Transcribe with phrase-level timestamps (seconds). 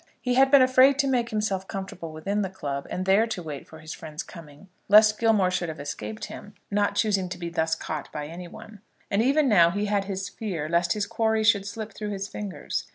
[0.19, 3.67] He had been afraid to make himself comfortable within the club, and there to wait
[3.67, 7.75] for his friend's coming, lest Gilmore should have escaped him, not choosing to be thus
[7.75, 11.67] caught by any one; and even now he had his fear lest his quarry should
[11.67, 12.87] slip through his fingers.